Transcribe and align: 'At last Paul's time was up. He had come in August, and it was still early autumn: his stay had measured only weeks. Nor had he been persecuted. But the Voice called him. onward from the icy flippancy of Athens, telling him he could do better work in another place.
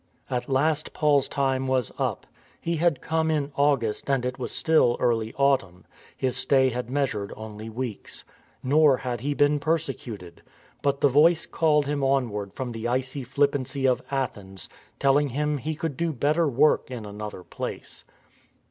'At 0.31 0.49
last 0.49 0.93
Paul's 0.93 1.27
time 1.27 1.67
was 1.67 1.91
up. 1.99 2.25
He 2.59 2.77
had 2.77 3.01
come 3.03 3.29
in 3.29 3.51
August, 3.55 4.09
and 4.09 4.25
it 4.25 4.39
was 4.39 4.51
still 4.51 4.97
early 4.99 5.31
autumn: 5.35 5.85
his 6.17 6.35
stay 6.35 6.69
had 6.69 6.89
measured 6.89 7.31
only 7.37 7.69
weeks. 7.69 8.25
Nor 8.63 8.97
had 8.97 9.21
he 9.21 9.35
been 9.35 9.59
persecuted. 9.59 10.41
But 10.81 11.01
the 11.01 11.07
Voice 11.07 11.45
called 11.45 11.85
him. 11.85 12.03
onward 12.03 12.55
from 12.55 12.71
the 12.71 12.87
icy 12.87 13.23
flippancy 13.23 13.85
of 13.85 14.01
Athens, 14.09 14.69
telling 14.97 15.29
him 15.29 15.59
he 15.59 15.75
could 15.75 15.97
do 15.97 16.11
better 16.11 16.47
work 16.47 16.89
in 16.89 17.05
another 17.05 17.43
place. 17.43 18.03